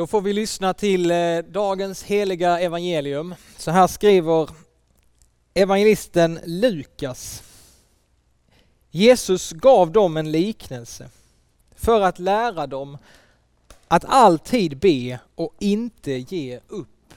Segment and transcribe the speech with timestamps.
[0.00, 3.34] Då får vi lyssna till eh, dagens heliga evangelium.
[3.56, 4.50] Så här skriver
[5.54, 7.42] evangelisten Lukas.
[8.90, 11.10] Jesus gav dem en liknelse
[11.76, 12.98] för att lära dem
[13.88, 17.14] att alltid be och inte ge upp.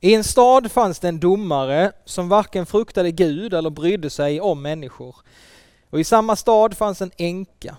[0.00, 4.62] I en stad fanns det en domare som varken fruktade Gud eller brydde sig om
[4.62, 5.16] människor.
[5.90, 7.76] Och i samma stad fanns en änka.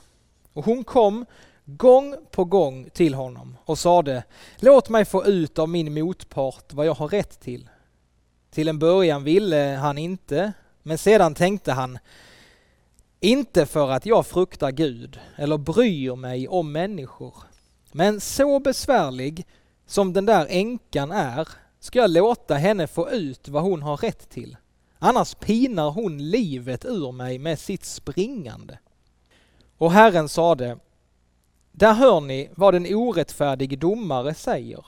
[0.53, 1.25] Och hon kom
[1.65, 4.23] gång på gång till honom och sade
[4.57, 7.69] Låt mig få ut av min motpart vad jag har rätt till.
[8.51, 10.53] Till en början ville han inte,
[10.83, 11.99] men sedan tänkte han
[13.19, 17.35] inte för att jag fruktar Gud eller bryr mig om människor.
[17.91, 19.45] Men så besvärlig
[19.85, 21.47] som den där änkan är
[21.79, 24.57] ska jag låta henne få ut vad hon har rätt till.
[24.99, 28.79] Annars pinar hon livet ur mig med sitt springande.
[29.77, 30.77] Och Herren sade,
[31.71, 34.85] där hör ni vad en orättfärdig domare säger.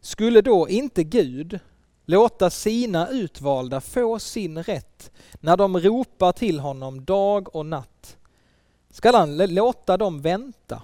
[0.00, 1.58] Skulle då inte Gud
[2.06, 8.16] låta sina utvalda få sin rätt när de ropar till honom dag och natt?
[8.90, 10.82] Skall han låta dem vänta?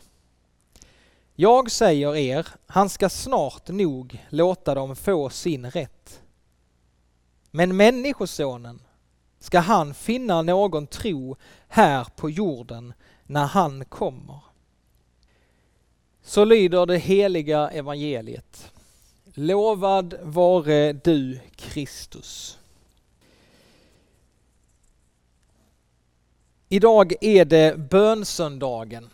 [1.34, 6.22] Jag säger er, han ska snart nog låta dem få sin rätt.
[7.50, 8.82] Men Människosonen
[9.38, 11.36] ska han finna någon tro
[11.68, 12.92] här på jorden
[13.26, 14.40] när han kommer.
[16.26, 18.72] Så lyder det heliga evangeliet.
[19.34, 22.58] Lovad vare du Kristus.
[26.68, 29.10] Idag är det bönsöndagen.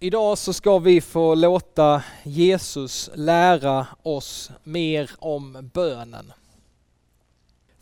[0.00, 6.32] Idag så ska vi få låta Jesus lära oss mer om bönen.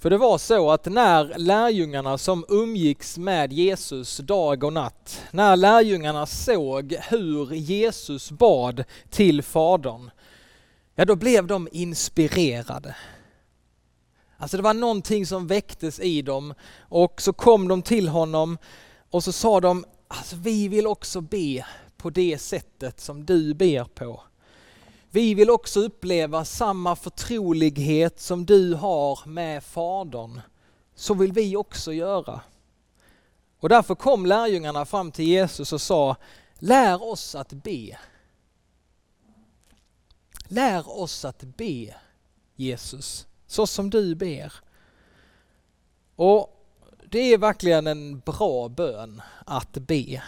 [0.02, 5.56] För det var så att när lärjungarna som umgicks med Jesus dag och natt, när
[5.56, 10.10] lärjungarna såg hur Jesus bad till Fadern,
[10.94, 12.96] ja då blev de inspirerade.
[14.36, 18.58] Alltså det var någonting som väcktes i dem och så kom de till honom
[19.10, 23.84] och så sa de, alltså vi vill också be på det sättet som du ber
[23.84, 24.22] på.
[25.14, 30.40] Vi vill också uppleva samma förtrolighet som du har med Fadern.
[30.94, 32.40] Så vill vi också göra.
[33.58, 36.16] Och därför kom lärjungarna fram till Jesus och sa,
[36.58, 37.98] lär oss att be.
[40.48, 41.94] Lär oss att be,
[42.56, 44.52] Jesus, så som du ber.
[46.16, 46.66] Och
[47.04, 50.22] det är verkligen en bra bön att be.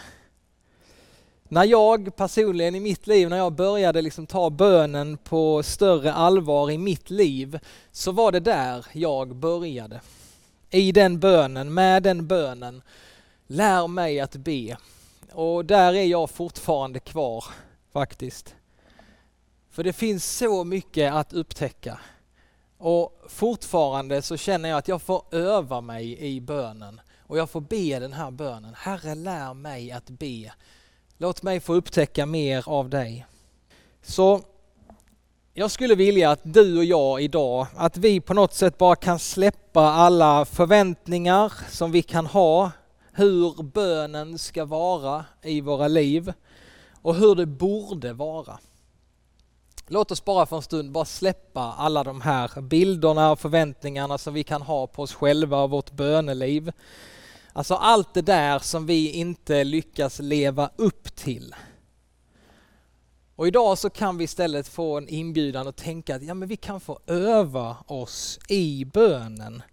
[1.47, 6.71] När jag personligen i mitt liv, när jag började liksom ta bönen på större allvar
[6.71, 7.59] i mitt liv,
[7.91, 10.01] så var det där jag började.
[10.69, 12.81] I den bönen, med den bönen,
[13.47, 14.77] lär mig att be.
[15.31, 17.45] Och där är jag fortfarande kvar
[17.93, 18.55] faktiskt.
[19.69, 21.99] För det finns så mycket att upptäcka.
[22.77, 27.01] Och fortfarande så känner jag att jag får öva mig i bönen.
[27.27, 28.73] Och jag får be den här bönen.
[28.77, 30.51] Herre lär mig att be
[31.17, 33.25] Låt mig få upptäcka mer av dig.
[34.01, 34.41] Så
[35.53, 39.19] jag skulle vilja att du och jag idag, att vi på något sätt bara kan
[39.19, 42.71] släppa alla förväntningar som vi kan ha,
[43.11, 46.33] hur bönen ska vara i våra liv
[47.01, 48.59] och hur det borde vara.
[49.87, 54.33] Låt oss bara för en stund bara släppa alla de här bilderna och förväntningarna som
[54.33, 56.71] vi kan ha på oss själva och vårt böneliv.
[57.57, 61.55] Alltså allt det där som vi inte lyckas leva upp till.
[63.35, 66.57] Och idag så kan vi istället få en inbjudan och tänka att ja, men vi
[66.57, 69.63] kan få öva oss i bönen.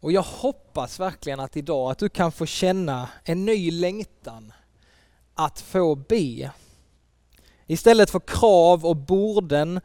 [0.00, 4.52] Och jag hoppas verkligen att idag att du kan få känna en ny längtan
[5.34, 6.50] att få be.
[7.66, 9.80] Istället för krav och borden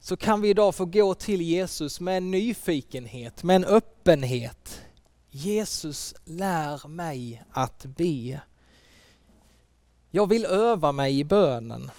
[0.00, 4.85] så kan vi idag få gå till Jesus med en nyfikenhet, med en öppenhet
[5.36, 8.40] Jesus lär mig att be.
[10.10, 11.90] Jag vill öva mig i bönen.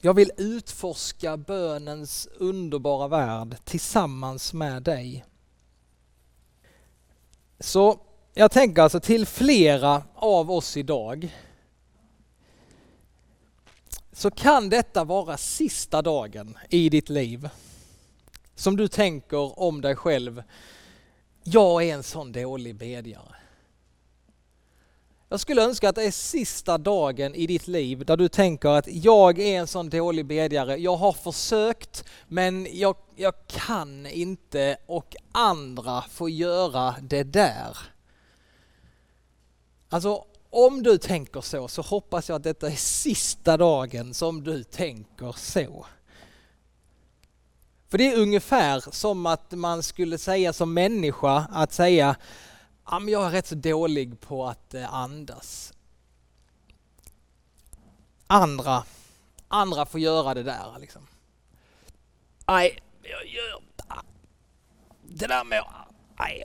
[0.00, 5.24] Jag vill utforska bönens underbara värld tillsammans med dig.
[7.60, 7.98] Så
[8.34, 11.34] jag tänker alltså till flera av oss idag
[14.12, 17.48] så kan detta vara sista dagen i ditt liv
[18.54, 20.42] som du tänker om dig själv
[21.44, 23.34] jag är en sån dålig bedjare.
[25.28, 28.88] Jag skulle önska att det är sista dagen i ditt liv där du tänker att
[28.88, 30.76] jag är en sån dålig bedjare.
[30.76, 37.76] Jag har försökt men jag, jag kan inte och andra får göra det där.
[39.88, 44.64] Alltså om du tänker så, så hoppas jag att detta är sista dagen som du
[44.64, 45.86] tänker så.
[47.94, 52.16] För det är ungefär som att man skulle säga som människa att säga
[53.08, 55.72] jag är rätt så dålig på att eh, andas.
[58.26, 58.84] Andra,
[59.48, 61.06] andra får göra det där liksom.
[62.46, 63.62] Nej, jag gör
[65.02, 65.64] det där med
[66.18, 66.44] nej.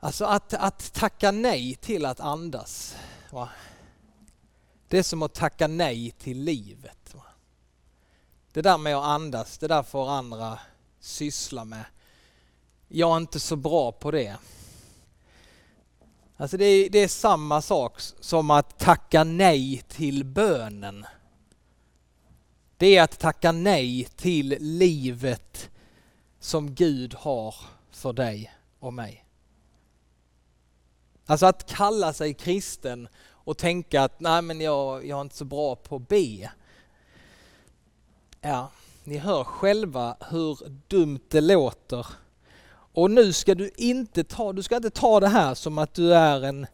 [0.00, 2.96] Alltså att, att tacka nej till att andas.
[3.30, 3.48] Va?
[4.92, 7.14] Det är som att tacka nej till livet.
[8.52, 10.58] Det där med att andas, det där får andra
[11.00, 11.84] syssla med.
[12.88, 14.36] Jag är inte så bra på det.
[16.36, 21.06] Alltså det är, det är samma sak som att tacka nej till bönen.
[22.76, 25.70] Det är att tacka nej till livet
[26.40, 27.54] som Gud har
[27.90, 29.24] för dig och mig.
[31.26, 33.08] Alltså att kalla sig kristen
[33.44, 36.50] och tänka att nej men jag, jag är inte så bra på att be.
[38.40, 38.70] Ja,
[39.04, 40.58] ni hör själva hur
[40.88, 42.06] dumt det låter.
[42.94, 46.14] Och nu ska du inte ta, du ska inte ta det här som att du
[46.14, 46.66] är en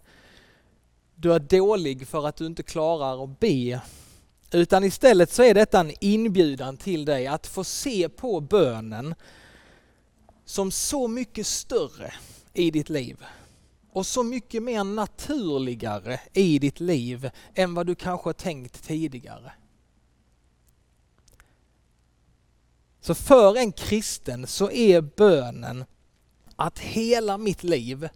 [1.15, 3.81] du är dålig för att du inte klarar att be.
[4.53, 9.15] Utan istället så är detta en inbjudan till dig att få se på bönen
[10.45, 12.15] som så mycket större
[12.53, 13.25] i ditt liv
[13.99, 19.53] och så mycket mer naturligare i ditt liv än vad du kanske tänkt tidigare.
[23.01, 25.85] Så för en kristen så är bönen
[26.57, 28.09] att hela mitt liv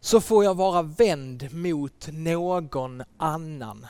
[0.00, 3.86] så får jag vara vänd mot någon annan.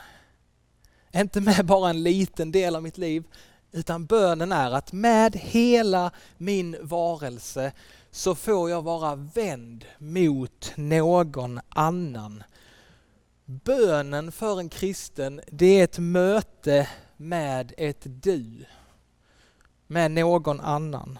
[1.13, 3.23] Inte med bara en liten del av mitt liv,
[3.71, 7.71] utan bönen är att med hela min varelse
[8.11, 12.43] så får jag vara vänd mot någon annan.
[13.45, 18.65] Bönen för en kristen, det är ett möte med ett du,
[19.87, 21.19] med någon annan.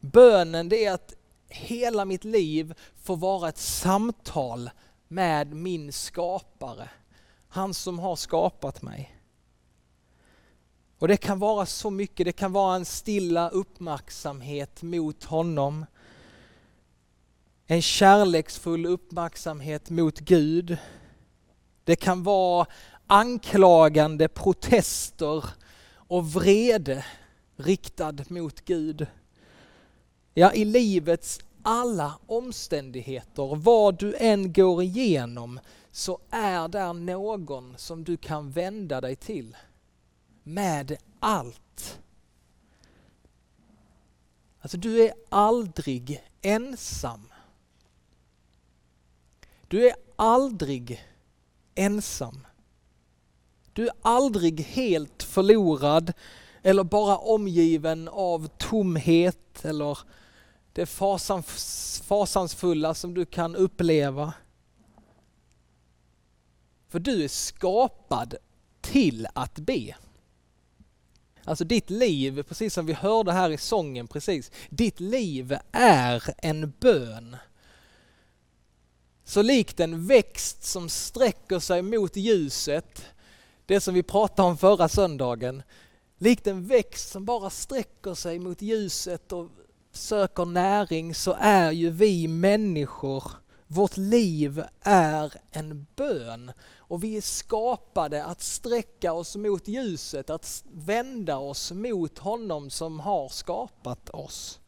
[0.00, 1.14] Bönen det är att
[1.48, 4.70] hela mitt liv får vara ett samtal
[5.08, 6.90] med min skapare,
[7.48, 9.17] han som har skapat mig.
[10.98, 15.86] Och det kan vara så mycket, det kan vara en stilla uppmärksamhet mot honom.
[17.66, 20.76] En kärleksfull uppmärksamhet mot Gud.
[21.84, 22.66] Det kan vara
[23.06, 25.44] anklagande protester
[25.92, 27.04] och vrede
[27.56, 29.06] riktad mot Gud.
[30.34, 35.60] Ja, i livets alla omständigheter, vad du än går igenom,
[35.92, 39.56] så är där någon som du kan vända dig till
[40.48, 42.00] med allt.
[44.60, 47.32] Alltså du är aldrig ensam.
[49.68, 51.04] Du är aldrig
[51.74, 52.46] ensam.
[53.72, 56.12] Du är aldrig helt förlorad
[56.62, 59.98] eller bara omgiven av tomhet eller
[60.72, 60.86] det
[62.06, 64.32] fasansfulla som du kan uppleva.
[66.88, 68.34] För du är skapad
[68.80, 69.96] till att be.
[71.44, 76.72] Alltså ditt liv, precis som vi hörde här i sången precis, ditt liv är en
[76.80, 77.36] bön.
[79.24, 83.04] Så likt en växt som sträcker sig mot ljuset,
[83.66, 85.62] det som vi pratade om förra söndagen,
[86.18, 89.48] likt en växt som bara sträcker sig mot ljuset och
[89.92, 93.24] söker näring så är ju vi människor,
[93.68, 96.52] vårt liv är en bön.
[96.76, 103.00] Och vi är skapade att sträcka oss mot ljuset, att vända oss mot honom som
[103.00, 104.60] har skapat oss.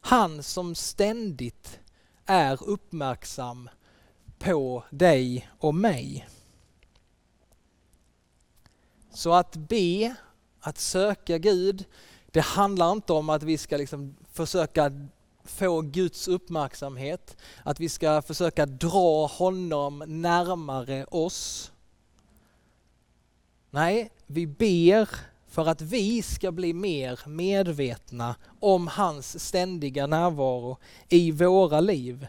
[0.00, 1.80] Han som ständigt
[2.26, 3.68] är uppmärksam
[4.38, 6.28] på dig och mig.
[9.10, 10.14] Så att be,
[10.60, 11.84] att söka Gud,
[12.26, 14.92] det handlar inte om att vi ska liksom försöka
[15.46, 21.72] få Guds uppmärksamhet, att vi ska försöka dra honom närmare oss.
[23.70, 25.08] Nej, vi ber
[25.48, 30.76] för att vi ska bli mer medvetna om hans ständiga närvaro
[31.08, 32.26] i våra liv.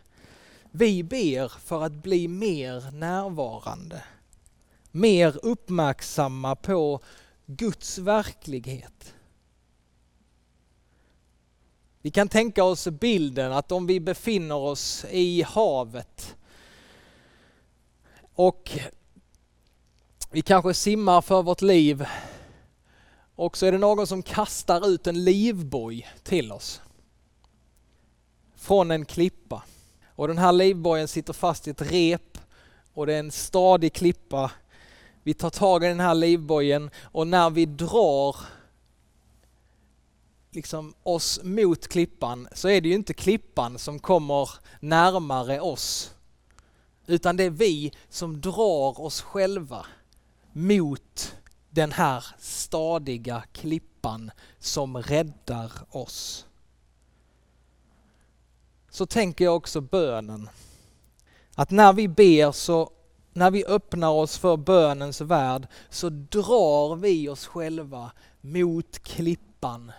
[0.71, 4.03] Vi ber för att bli mer närvarande,
[4.91, 6.99] mer uppmärksamma på
[7.45, 9.13] Guds verklighet.
[12.07, 16.35] Vi kan tänka oss bilden att om vi befinner oss i havet
[18.33, 18.71] och
[20.31, 22.05] vi kanske simmar för vårt liv
[23.35, 26.81] och så är det någon som kastar ut en livboj till oss.
[28.55, 29.63] från en klippa.
[30.07, 32.37] Och den här livbojen sitter fast i ett rep
[32.93, 34.51] och det är en stadig klippa.
[35.23, 38.35] Vi tar tag i den här livbojen och när vi drar
[40.57, 44.49] liksom oss mot klippan så är det ju inte klippan som kommer
[44.79, 46.11] närmare oss.
[47.05, 49.85] Utan det är vi som drar oss själva
[50.53, 51.35] mot
[51.69, 56.45] den här stadiga klippan som räddar oss.
[58.89, 60.49] Så tänker jag också bönen.
[61.55, 62.91] Att när vi ber så,
[63.33, 68.11] när vi öppnar oss för bönens värld så drar vi oss själva
[68.41, 69.91] mot klippan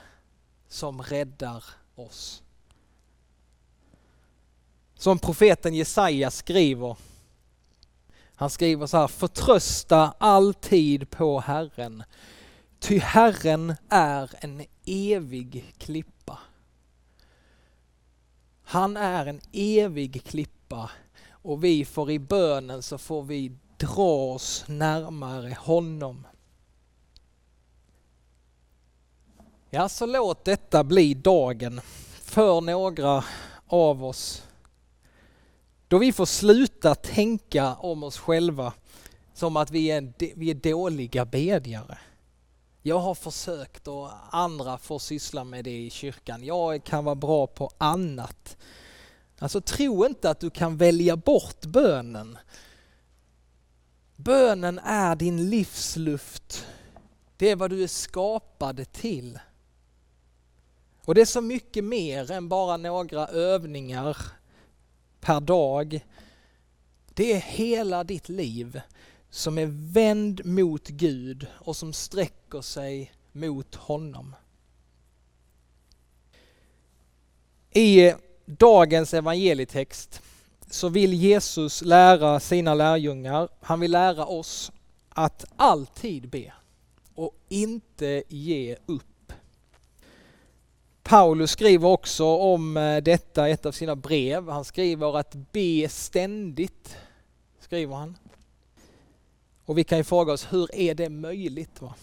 [0.69, 2.43] som räddar oss.
[4.95, 6.97] Som profeten Jesaja skriver.
[8.35, 12.03] Han skriver så här, förtrösta alltid på Herren,
[12.79, 16.39] ty Herren är en evig klippa.
[18.63, 20.91] Han är en evig klippa
[21.31, 26.27] och vi får i bönen så får vi dra oss närmare honom.
[29.71, 31.81] Ja, så låt detta bli dagen
[32.23, 33.25] för några
[33.67, 34.43] av oss
[35.89, 38.73] då vi får sluta tänka om oss själva
[39.35, 41.99] som att vi är, vi är dåliga bedjare.
[42.83, 46.45] Jag har försökt och andra får syssla med det i kyrkan.
[46.45, 48.57] Jag kan vara bra på annat.
[49.39, 52.39] Alltså tro inte att du kan välja bort bönen.
[54.17, 56.67] Bönen är din livsluft.
[57.37, 59.39] Det är vad du är skapad till.
[61.09, 64.17] Och det är så mycket mer än bara några övningar
[65.21, 66.07] per dag.
[67.15, 68.81] Det är hela ditt liv
[69.31, 74.35] som är vänd mot Gud och som sträcker sig mot honom.
[77.71, 78.13] I
[78.47, 80.23] dagens evangelietext
[80.71, 84.73] så vill Jesus lära sina lärjungar, han vill lära oss
[85.09, 86.53] att alltid be
[87.15, 89.18] och inte ge upp.
[91.09, 94.49] Paulus skriver också om eh, detta i ett av sina brev.
[94.49, 96.97] Han skriver att be ständigt,
[97.61, 98.19] skriver han.
[99.65, 101.83] Och vi kan ju fråga oss, hur är det möjligt?
[101.83, 101.95] Va?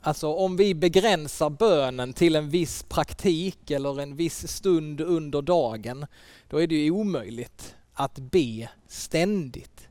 [0.00, 6.06] Alltså om vi begränsar bönen till en viss praktik eller en viss stund under dagen,
[6.48, 9.88] då är det ju omöjligt att be ständigt.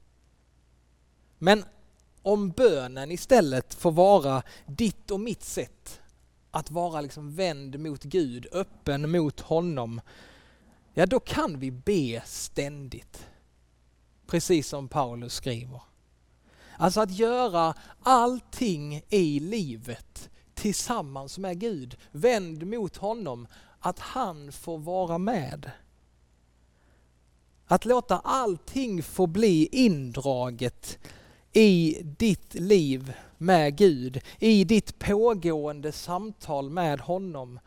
[1.37, 1.65] Men
[2.21, 5.98] om bönen istället får vara ditt och mitt sätt
[6.51, 10.01] att vara liksom vänd mot Gud, öppen mot honom,
[10.93, 13.25] ja då kan vi be ständigt.
[14.27, 15.81] Precis som Paulus skriver.
[16.77, 23.47] Alltså att göra allting i livet tillsammans med Gud, vänd mot honom,
[23.79, 25.71] att han får vara med.
[27.65, 30.99] Att låta allting få bli indraget
[31.53, 37.59] i ditt liv med Gud, i ditt pågående samtal med honom.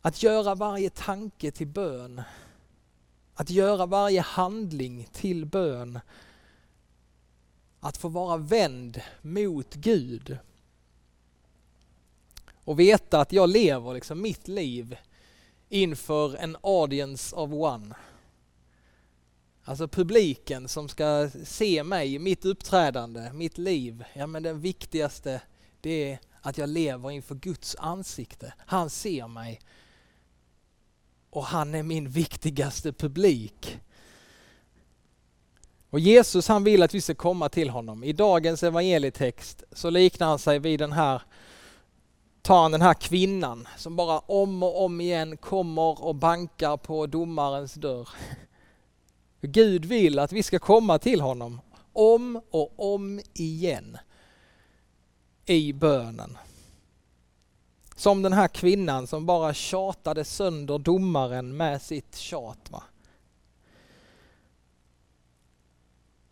[0.00, 2.22] Att göra varje tanke till bön.
[3.34, 6.00] Att göra varje handling till bön.
[7.80, 10.38] Att få vara vänd mot Gud.
[12.64, 14.96] Och veta att jag lever liksom mitt liv
[15.68, 17.94] inför en audience of one.
[19.68, 24.04] Alltså publiken som ska se mig, mitt uppträdande, mitt liv.
[24.12, 25.40] Ja men det viktigaste
[25.80, 28.54] det är att jag lever inför Guds ansikte.
[28.58, 29.60] Han ser mig.
[31.30, 33.80] Och han är min viktigaste publik.
[35.90, 38.04] Och Jesus han vill att vi ska komma till honom.
[38.04, 41.22] I dagens evangelietext så liknar han sig vid den här
[42.42, 47.06] tar han den här kvinnan som bara om och om igen kommer och bankar på
[47.06, 48.08] domarens dörr.
[49.40, 51.60] Gud vill att vi ska komma till honom
[51.92, 53.98] om och om igen
[55.46, 56.38] i bönen.
[57.96, 62.70] Som den här kvinnan som bara tjatade sönder domaren med sitt tjat.
[62.70, 62.82] Va?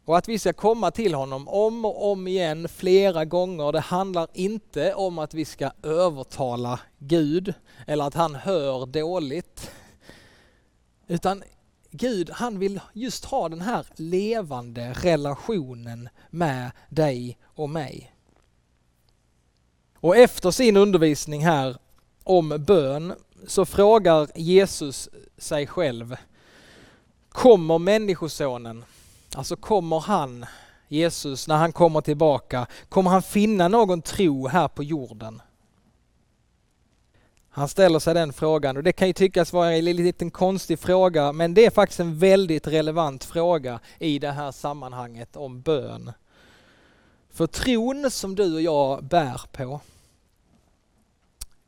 [0.04, 4.28] Och att vi ska komma till honom om och om igen flera gånger, det handlar
[4.32, 7.54] inte om att vi ska övertala Gud
[7.86, 9.70] eller att han hör dåligt.
[11.06, 11.42] Utan
[11.96, 18.12] Gud han vill just ha den här levande relationen med dig och mig.
[19.96, 21.76] Och efter sin undervisning här
[22.24, 23.14] om bön
[23.46, 25.08] så frågar Jesus
[25.38, 26.16] sig själv,
[27.28, 28.84] kommer människosonen,
[29.34, 30.46] alltså kommer han,
[30.88, 35.42] Jesus, när han kommer tillbaka, kommer han finna någon tro här på jorden?
[37.56, 41.32] Han ställer sig den frågan och det kan ju tyckas vara en liten konstig fråga
[41.32, 46.12] men det är faktiskt en väldigt relevant fråga i det här sammanhanget om bön.
[47.30, 49.80] För tron som du och jag bär på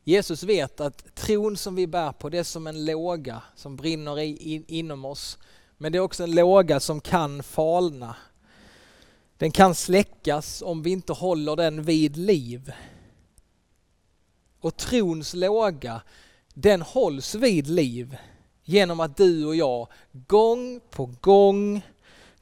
[0.05, 4.21] Jesus vet att tron som vi bär på det är som en låga som brinner
[4.21, 5.39] i, in, inom oss.
[5.79, 8.17] Men det är också en låga som kan falna.
[9.39, 12.73] Den kan släckas om vi inte håller den vid liv.
[14.67, 16.03] Och trons låga,
[16.55, 18.17] den hålls vid liv
[18.65, 21.83] genom att du och jag gång på gång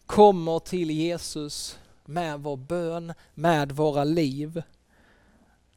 [0.06, 4.62] kommer till Jesus med vår bön, med våra liv.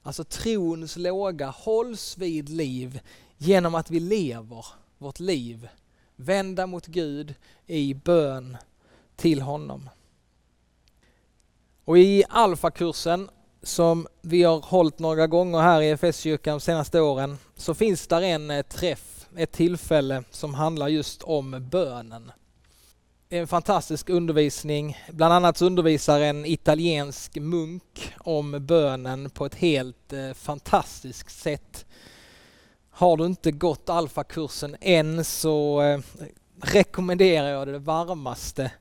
[0.03, 2.99] Alltså trons låga hålls vid liv
[3.37, 4.65] genom att vi lever
[4.97, 5.69] vårt liv
[6.15, 7.35] vända mot Gud
[7.65, 8.57] i bön
[9.15, 9.89] till honom.
[11.85, 13.29] Och i alfakursen
[13.63, 18.21] som vi har hållit några gånger här i FS-kyrkan de senaste åren så finns där
[18.21, 22.31] en eh, träff, ett tillfälle som handlar just om bönen.
[23.29, 24.97] Det är en fantastisk undervisning.
[25.11, 31.85] Bland annat undervisar en italiensk munk om bönen på ett helt eh, fantastiskt sätt.
[32.89, 35.99] Har du inte gått alfakursen än så eh,
[36.61, 38.71] rekommenderar jag det varmaste.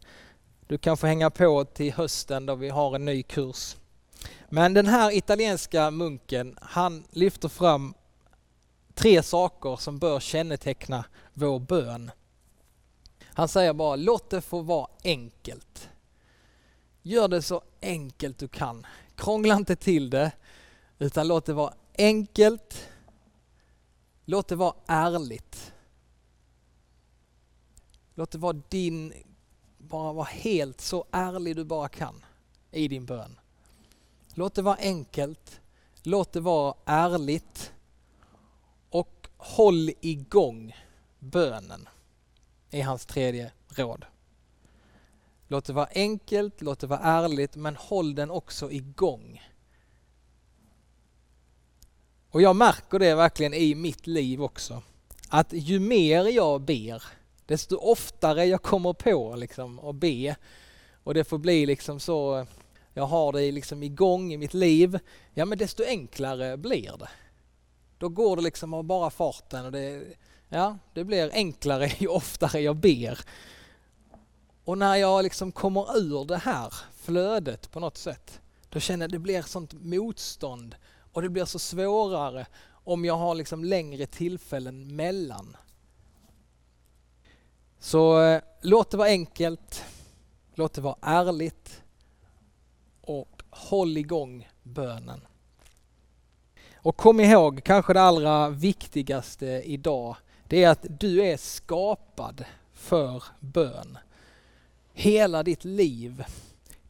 [0.67, 3.77] Du kan få hänga på till hösten då vi har en ny kurs.
[4.49, 7.95] Men den här italienska munken, han lyfter fram
[8.95, 12.11] tre saker som bör känneteckna vår bön.
[13.25, 15.89] Han säger bara låt det få vara enkelt.
[17.03, 18.87] Gör det så enkelt du kan.
[19.15, 20.33] Krångla inte till det
[20.99, 22.89] utan låt det vara enkelt.
[24.25, 25.73] Låt det vara ärligt.
[28.15, 29.13] Låt det vara din,
[29.79, 32.25] bara vara helt så ärlig du bara kan
[32.71, 33.39] i din bön.
[34.39, 35.61] Låt det vara enkelt.
[36.03, 37.73] Låt det vara ärligt.
[38.91, 40.77] Och håll igång
[41.19, 41.89] bönen
[42.71, 44.05] är hans tredje råd.
[45.49, 49.43] Låt det vara enkelt, låt det vara ärligt, men håll den också igång.
[52.31, 54.83] Och jag märker det verkligen i mitt liv också.
[55.29, 57.03] Att ju mer jag ber,
[57.47, 60.37] desto oftare jag kommer på liksom att be.
[61.05, 62.47] Och det får bli liksom så,
[62.97, 64.99] jag har det liksom igång i mitt liv,
[65.35, 67.09] ja men desto enklare blir det.
[67.99, 70.05] Då går det liksom av bara farten och det,
[70.49, 73.21] ja, det blir enklare ju oftare jag ber.
[74.65, 79.09] Och när jag liksom kommer ur det här flödet på något sätt, då känner jag
[79.09, 80.77] att det blir sånt motstånd
[81.13, 85.57] och det blir så svårare om jag har liksom längre tillfällen mellan.
[87.79, 89.85] Så eh, låt det vara enkelt,
[90.55, 91.83] låt det vara ärligt
[93.07, 95.21] och håll igång bönen.
[96.75, 103.25] Och kom ihåg, kanske det allra viktigaste idag, det är att du är skapad för
[103.41, 103.99] bön.
[104.93, 106.25] Hela ditt liv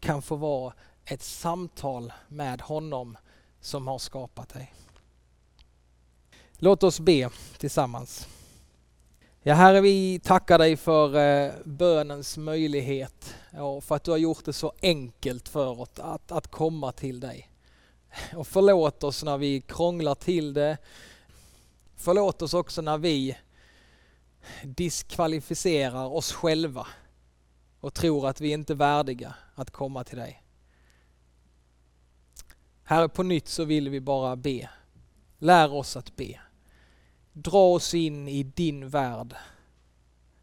[0.01, 0.73] kan få vara
[1.05, 3.17] ett samtal med honom
[3.61, 4.75] som har skapat dig.
[6.59, 8.29] Låt oss be tillsammans.
[9.49, 14.45] Ja, Herre, vi tackar dig för eh, bönens möjlighet och för att du har gjort
[14.45, 17.51] det så enkelt för oss att, att komma till dig.
[18.37, 20.79] Och förlåt oss när vi krånglar till det.
[21.97, 23.37] Förlåt oss också när vi
[24.65, 26.87] diskvalificerar oss själva
[27.81, 30.43] och tror att vi inte är värdiga att komma till dig.
[32.85, 34.71] Herre, på nytt så vill vi bara be.
[35.39, 36.41] Lär oss att be.
[37.39, 39.35] Dra oss in i din värld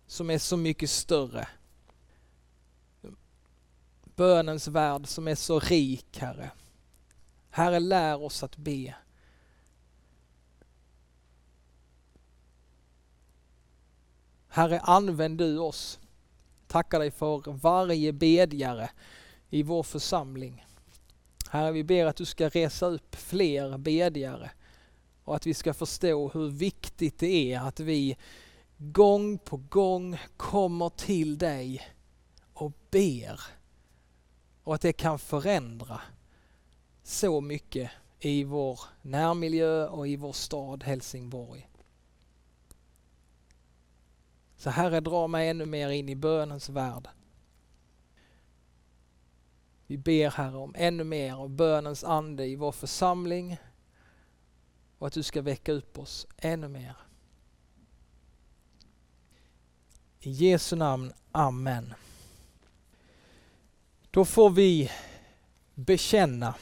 [0.08, 1.47] som är så mycket större.
[4.15, 6.51] Bönens värld som är så rik, Herre.
[7.49, 8.95] Herre, lär oss att be.
[14.47, 15.99] Herre, använd du oss.
[16.67, 18.89] Tackar dig för varje bedjare
[19.49, 20.65] i vår församling.
[21.49, 24.51] Herre, vi ber att du ska resa upp fler bedjare
[25.23, 28.17] och att vi ska förstå hur viktigt det är att vi
[28.77, 31.88] gång på gång kommer till dig
[32.53, 33.41] och ber.
[34.63, 36.01] Och att det kan förändra
[37.03, 41.69] så mycket i vår närmiljö och i vår stad Helsingborg.
[44.57, 47.07] Så Herre, dra mig ännu mer in i bönens värld.
[49.88, 53.57] Vi ber Herre om ännu mer av bönens ande i vår församling
[55.03, 56.95] och att du ska väcka upp oss ännu mer.
[60.19, 61.93] I Jesu namn, Amen.
[64.11, 64.91] Då får vi
[65.75, 66.55] bekänna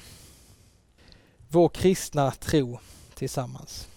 [1.50, 2.80] vår kristna tro
[3.14, 3.88] tillsammans.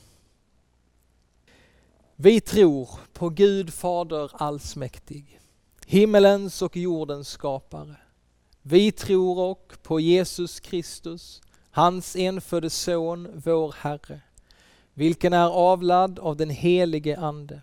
[2.17, 5.41] Vi tror på Gud Fader allsmäktig,
[5.87, 7.97] himmelens och jordens skapare.
[8.63, 14.21] Vi tror och på Jesus Kristus, hans enfödde son, vår Herre,
[14.95, 17.63] vilken är avlad av den helige Ande,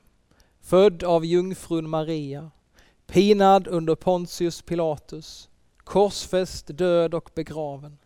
[0.61, 2.51] född av jungfrun Maria,
[3.07, 7.97] pinad under Pontius Pilatus, korsfäst, död och begraven,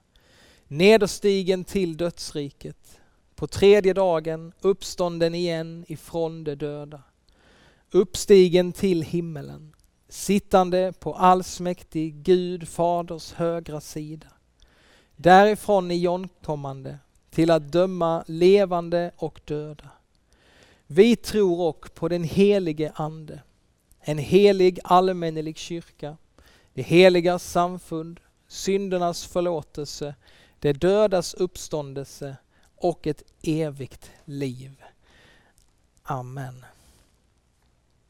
[0.67, 2.99] nederstigen till dödsriket,
[3.35, 7.01] på tredje dagen uppstånden igen ifrån de döda,
[7.91, 9.75] uppstigen till himmelen,
[10.09, 14.27] sittande på allsmäktig Gud faders högra sida,
[15.15, 16.99] därifrån igenkommande
[17.35, 19.89] till att döma levande och döda.
[20.87, 23.41] Vi tror också på den helige Ande,
[23.99, 26.17] en helig allmännelig kyrka,
[26.73, 30.15] det heliga samfund, syndernas förlåtelse,
[30.59, 32.37] det dödas uppståndelse
[32.75, 34.83] och ett evigt liv.
[36.03, 36.65] Amen.